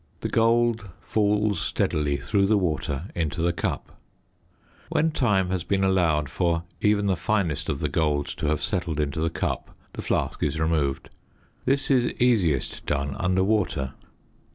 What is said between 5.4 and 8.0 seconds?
has been allowed for even the finest of the